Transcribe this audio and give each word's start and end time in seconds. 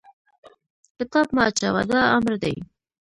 کتاب 0.97 1.27
مه 1.35 1.41
اچوه! 1.47 1.83
دا 1.91 1.99
امر 2.15 2.33
دی. 2.43 2.55